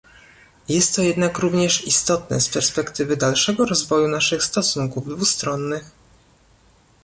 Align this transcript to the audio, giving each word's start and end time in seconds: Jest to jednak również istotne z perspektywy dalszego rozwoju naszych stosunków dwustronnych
Jest 0.69 0.95
to 0.95 1.01
jednak 1.01 1.39
również 1.39 1.87
istotne 1.87 2.41
z 2.41 2.49
perspektywy 2.49 3.17
dalszego 3.17 3.65
rozwoju 3.65 4.07
naszych 4.07 4.43
stosunków 4.43 5.07
dwustronnych 5.07 5.91